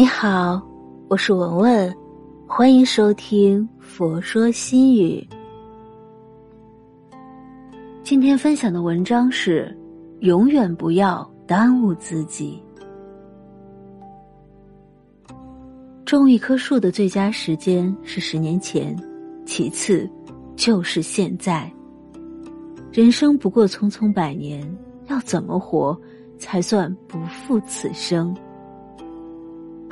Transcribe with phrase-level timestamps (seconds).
[0.00, 0.58] 你好，
[1.10, 1.94] 我是文文，
[2.46, 5.28] 欢迎收听《佛说心语》。
[8.02, 9.78] 今天分享的文章是：
[10.20, 12.58] 永远不要耽误自己。
[16.06, 18.96] 种一棵树的最佳时间是十年前，
[19.44, 20.10] 其次
[20.56, 21.70] 就是现在。
[22.90, 24.66] 人生不过匆匆百年，
[25.08, 25.94] 要怎么活
[26.38, 28.34] 才算不负此生？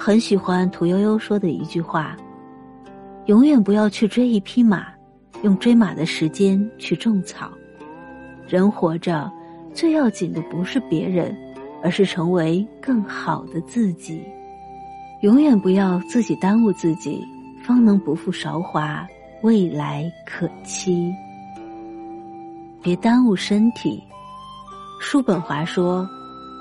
[0.00, 2.16] 很喜欢屠呦呦说的一句话
[3.26, 4.86] ：“永远不要去追一匹马，
[5.42, 7.50] 用追马的时间去种草。
[8.46, 9.30] 人活着，
[9.74, 11.36] 最要紧的不是别人，
[11.82, 14.22] 而是成为更好的自己。
[15.22, 17.20] 永远不要自己耽误自己，
[17.64, 19.04] 方能不负韶华，
[19.42, 21.12] 未来可期。”
[22.80, 24.00] 别耽误身体。
[25.00, 26.08] 叔本华说：“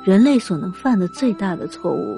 [0.04, 2.18] 人类所能犯的最大的错误，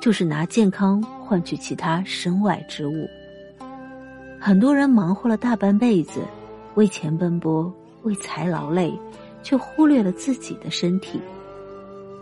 [0.00, 3.08] 就是拿健康换取其他身外之物。
[4.40, 6.20] 很多人忙活了大半辈子，
[6.74, 8.92] 为钱奔波，为财劳累，
[9.42, 11.20] 却忽略了自己的身体。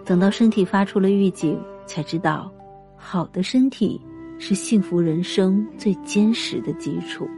[0.04, 2.50] 等到身体发出了预警，才知道，
[2.96, 4.00] 好的身体
[4.38, 7.28] 是幸福人生最坚实的基础。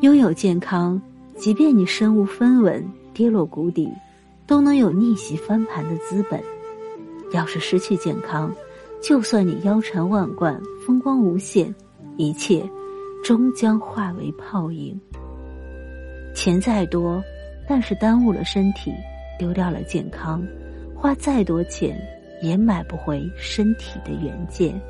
[0.00, 1.00] 拥有健康。”
[1.36, 3.90] 即便你身无分文，跌落谷底，
[4.46, 6.40] 都能有逆袭翻盘的资本。
[7.32, 8.54] 要是失去健康，
[9.06, 11.72] 就算你腰缠万贯，风光无限，
[12.16, 12.66] 一切
[13.22, 14.98] 终将化为泡影。
[16.34, 17.22] 钱再多，
[17.68, 18.90] 但是耽误了身体，
[19.38, 20.42] 丢掉了健康，
[20.94, 22.00] 花再多钱
[22.40, 24.80] 也买不回身体的原件。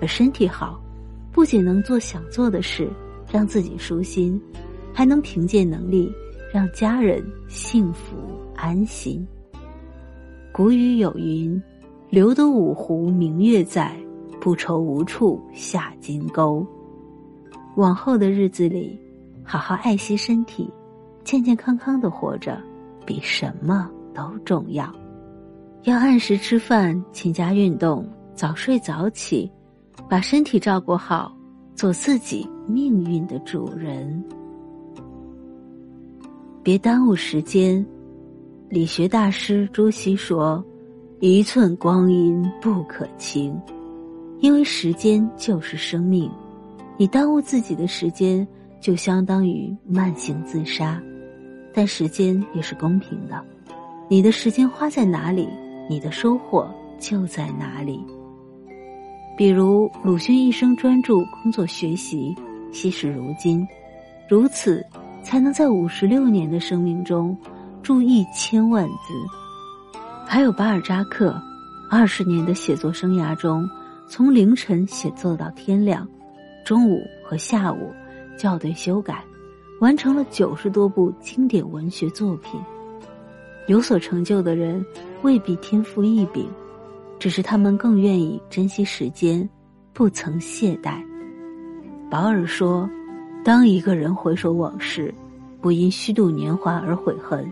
[0.00, 0.82] 而身体好，
[1.30, 2.90] 不仅能做想做的事，
[3.30, 4.42] 让自己舒心。
[4.92, 6.10] 还能凭借能力
[6.50, 8.16] 让家人幸福
[8.56, 9.24] 安心。
[10.50, 11.62] 古语有云
[12.08, 13.96] ：“留得五湖明月在，
[14.40, 16.66] 不愁无处下金钩。”
[17.76, 18.98] 往后的日子里，
[19.42, 20.72] 好好爱惜身体，
[21.24, 22.58] 健健康康的活着，
[23.04, 24.90] 比什么都重要。
[25.82, 29.50] 要按时吃饭，勤加运动，早睡早起，
[30.08, 31.36] 把身体照顾好，
[31.74, 34.24] 做自己命运的主人。
[36.62, 37.86] 别耽误时间，
[38.68, 40.64] 理学大师朱熹说
[41.20, 43.58] ：“一寸光阴不可轻，
[44.40, 46.30] 因为时间就是生命。
[46.98, 48.46] 你耽误自己的时间，
[48.80, 51.00] 就相当于慢性自杀。
[51.72, 53.42] 但时间也是公平的，
[54.08, 55.48] 你的时间花在哪里，
[55.88, 56.68] 你的收获
[56.98, 58.04] 就在哪里。
[59.36, 62.34] 比如鲁迅一生专注工作学习，
[62.72, 63.66] 惜时如金，
[64.28, 64.84] 如此。”
[65.22, 67.36] 才能在五十六年的生命中，
[67.82, 69.45] 著一千万字。
[70.26, 71.40] 还有巴尔扎克，
[71.88, 73.68] 二十年的写作生涯中，
[74.08, 76.06] 从凌晨写作到天亮，
[76.64, 77.92] 中午和下午
[78.36, 79.24] 校对修改，
[79.80, 82.60] 完成了九十多部经典文学作品。
[83.68, 84.84] 有所成就的人
[85.22, 86.48] 未必天赋异禀，
[87.18, 89.48] 只是他们更愿意珍惜时间，
[89.92, 91.02] 不曾懈怠。
[92.10, 92.88] 保尔说。
[93.44, 95.14] 当一个人回首往事，
[95.60, 97.48] 不因虚度年华而悔恨，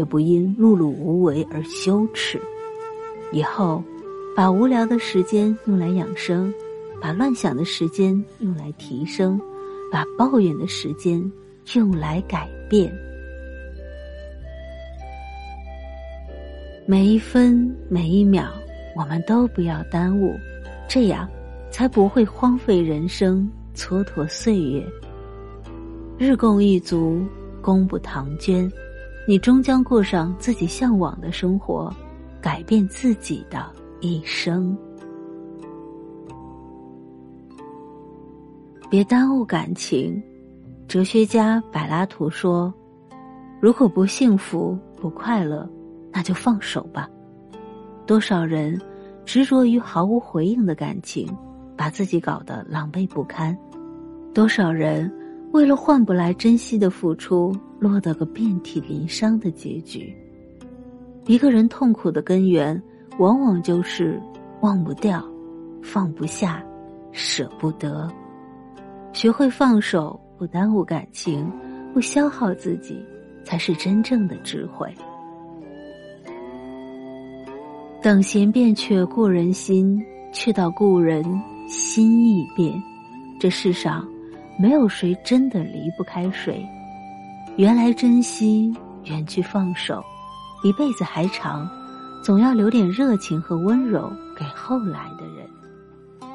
[0.00, 2.40] 也不因碌碌无为而羞耻，
[3.32, 3.84] 以后
[4.34, 6.50] 把无聊的时间用来养生，
[7.02, 9.38] 把乱想的时间用来提升，
[9.92, 11.22] 把抱怨的时间
[11.74, 12.90] 用来改变，
[16.86, 18.46] 每一分每一秒，
[18.96, 20.34] 我们都不要耽误，
[20.88, 21.28] 这样
[21.70, 24.82] 才不会荒废人生，蹉跎岁月。
[26.16, 27.22] 日供一足，
[27.60, 28.72] 功不唐捐。
[29.26, 31.94] 你终将过上自己向往的生活，
[32.40, 33.70] 改变自己的
[34.00, 34.76] 一生。
[38.90, 40.20] 别耽误感情。
[40.88, 42.74] 哲学家柏拉图说
[43.62, 45.68] ：“如果不幸福、不快乐，
[46.10, 47.08] 那就放手吧。”
[48.04, 48.80] 多少人
[49.24, 51.32] 执着于毫无回应的感情，
[51.76, 53.54] 把自己搞得狼狈不堪；
[54.34, 55.08] 多少人。
[55.52, 60.14] 为了换不来珍惜的付出，落得个遍体鳞伤的结局。
[61.26, 62.80] 一个人痛苦的根源，
[63.18, 64.20] 往往就是
[64.60, 65.24] 忘不掉、
[65.82, 66.64] 放不下、
[67.10, 68.08] 舍不得。
[69.12, 71.50] 学会放手，不耽误感情，
[71.92, 73.04] 不消耗自己，
[73.44, 74.88] 才是真正的智慧。
[78.00, 80.00] 等闲变却故人心，
[80.32, 81.24] 却道故人
[81.66, 82.80] 心易变。
[83.40, 84.06] 这世上。
[84.60, 86.62] 没有谁真的离不开谁，
[87.56, 88.70] 原来珍惜，
[89.04, 90.04] 远去放手，
[90.62, 91.66] 一辈子还长，
[92.22, 96.30] 总要留点热情和温柔给后来的人。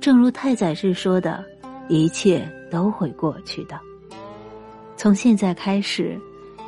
[0.00, 1.44] 正如太宰治说的
[1.90, 3.78] ：“一切都会过去的。”
[4.96, 6.18] 从现在开始，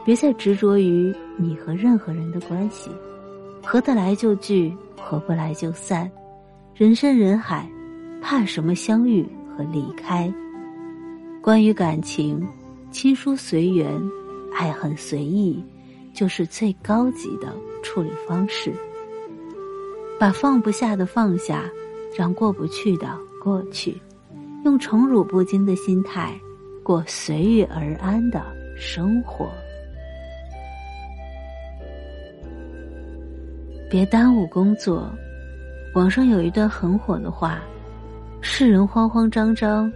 [0.05, 2.90] 别再执着于你和任何人的关系，
[3.64, 6.11] 合得来就聚，合不来就散。
[6.75, 7.67] 人山人海，
[8.20, 9.26] 怕什么相遇
[9.56, 10.31] 和离开？
[11.46, 12.44] 关于感情，
[12.90, 13.88] 亲疏随缘，
[14.52, 15.64] 爱恨随意，
[16.12, 17.54] 就是最高级的
[17.84, 18.72] 处理方式。
[20.19, 21.62] 把放不下的放下，
[22.19, 23.96] 让过不去的过去，
[24.64, 26.37] 用宠辱不惊的心态。
[26.82, 28.44] 过随遇而安的
[28.76, 29.49] 生活，
[33.88, 35.08] 别耽误工作。
[35.94, 37.62] 网上有一段很火的话
[38.42, 39.92] ：“世人慌慌张张，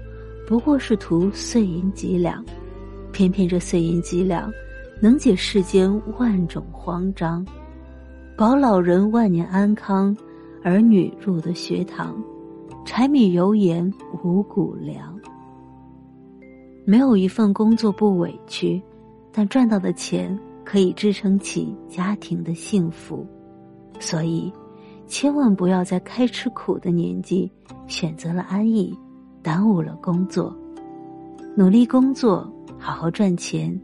[0.50, 2.44] 不过是图碎银几两，
[3.12, 4.50] 偏偏这碎银几两，
[5.00, 5.88] 能解世间
[6.18, 7.46] 万种慌张，
[8.36, 10.14] 保老人万年安康，
[10.64, 12.20] 儿女入得学堂，
[12.84, 13.88] 柴米油盐
[14.24, 15.16] 五谷粮。”
[16.84, 18.82] 没有一份工作不委屈，
[19.30, 23.24] 但赚到的钱可以支撑起家庭的幸福，
[24.00, 24.52] 所以，
[25.06, 27.48] 千万不要在开吃苦的年纪
[27.86, 28.92] 选择了安逸，
[29.42, 30.56] 耽误了工作。
[31.56, 33.78] 努力工作，好好赚钱，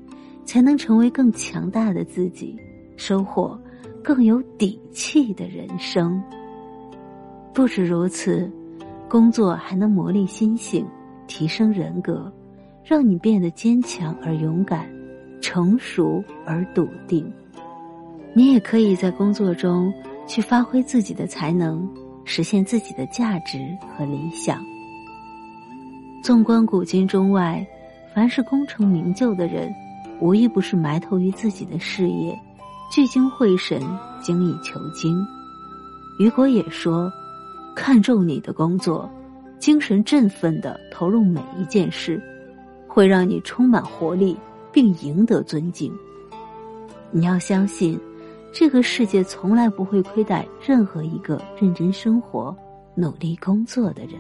[0.45, 2.57] 才能成为更强大的自己，
[2.97, 3.59] 收获
[4.03, 6.23] 更有底气的人生。
[7.53, 8.51] 不止如此，
[9.09, 10.87] 工作还能磨砺心性，
[11.27, 12.33] 提升人格。
[12.89, 14.89] 让你变得坚强而勇敢，
[15.41, 17.29] 成熟而笃定。
[18.33, 19.93] 你也可以在工作中
[20.25, 21.89] 去发挥自己的才能，
[22.25, 23.59] 实现自己的价值
[23.99, 24.65] 和理想。
[26.27, 27.65] 纵观古今中外，
[28.13, 29.73] 凡是功成名就的人，
[30.19, 32.37] 无一不是埋头于自己的事业，
[32.91, 33.81] 聚精会神，
[34.21, 35.25] 精益求精。
[36.19, 37.09] 雨果也说
[37.77, 39.09] ：“看重你的工作，
[39.61, 42.21] 精神振奋的投入每一件事。”
[42.91, 44.37] 会让你充满活力，
[44.73, 45.93] 并赢得尊敬。
[47.13, 47.97] 你要相信，
[48.53, 52.53] 这个世界从来不会亏待任何一个认真生活、
[52.97, 54.15] 努力工作的人。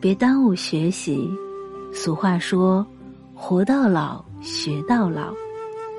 [0.00, 1.28] 别耽误学习。
[1.92, 2.86] 俗话说
[3.34, 5.34] ：“活到老，学到老。”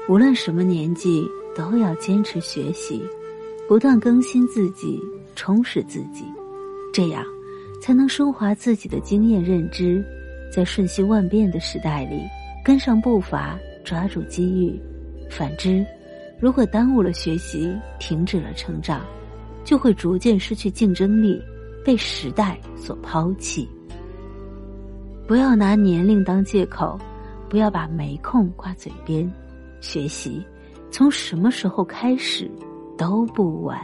[0.10, 1.24] 无论什么年纪，
[1.56, 3.04] 都要坚持学习，
[3.68, 5.00] 不断更新自己，
[5.36, 6.26] 充实自己，
[6.92, 7.24] 这样。
[7.80, 10.04] 才能升华自己的经验认知，
[10.52, 12.22] 在瞬息万变的时代里
[12.64, 14.80] 跟上步伐，抓住机遇。
[15.30, 15.86] 反之，
[16.40, 19.02] 如果耽误了学习，停止了成长，
[19.64, 21.42] 就会逐渐失去竞争力，
[21.84, 23.68] 被时代所抛弃。
[25.28, 27.00] 不要拿年龄当借口，
[27.50, 29.32] 不要把没空挂嘴边。
[29.80, 30.46] 学习，
[30.92, 32.50] 从什么时候开始
[32.98, 33.80] 都不晚。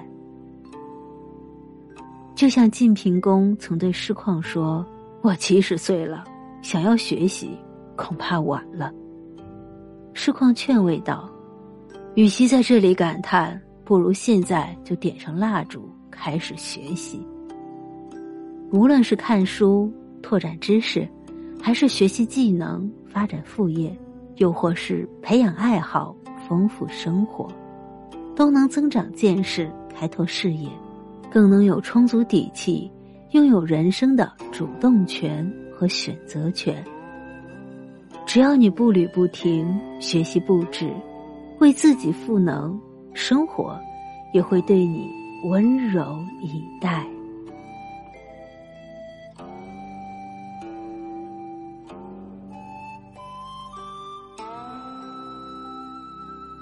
[2.36, 4.86] 就像晋平公曾对师旷说
[5.24, 6.24] ：“我七十岁了，
[6.62, 7.58] 想要学习，
[7.96, 8.92] 恐怕晚了。”
[10.14, 11.28] 师旷劝慰道
[12.14, 17.26] ：“与其在这里感叹，不如现在就点上蜡烛，开始学习。
[18.72, 19.92] 无论是看书
[20.22, 21.08] 拓展知识，
[21.62, 23.98] 还是学习技能发展副业，
[24.36, 26.16] 又或是培养爱好
[26.48, 27.48] 丰富生活，
[28.36, 30.70] 都能增长见识，开拓视野。”
[31.30, 32.90] 更能有充足底气，
[33.32, 35.46] 拥有人生的主动权
[35.76, 36.82] 和选择权。
[38.26, 40.90] 只要你步履不停，学习不止，
[41.60, 42.80] 为自己赋能，
[43.14, 43.78] 生活
[44.34, 45.10] 也会对你
[45.50, 47.06] 温柔以待。